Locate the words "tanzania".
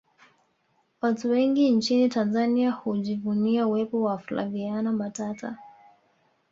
2.09-2.71